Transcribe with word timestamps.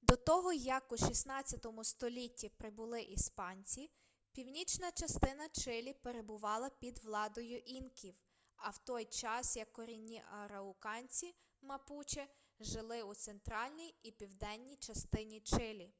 до 0.00 0.16
того 0.16 0.52
як 0.52 0.92
у 0.92 0.96
16 0.96 1.66
столітті 1.82 2.48
прибули 2.48 3.02
іспанці 3.02 3.90
північна 4.32 4.92
частина 4.92 5.48
чилі 5.48 5.92
перебувала 5.92 6.70
під 6.70 7.04
владою 7.04 7.58
інків 7.58 8.14
в 8.72 8.78
той 8.78 9.04
час 9.04 9.56
як 9.56 9.72
корінні 9.72 10.22
арауканці 10.30 11.34
мапуче 11.62 12.26
жили 12.60 13.02
у 13.02 13.14
центральній 13.14 13.94
і 14.02 14.10
південній 14.12 14.76
частині 14.76 15.40
чилі 15.40 15.92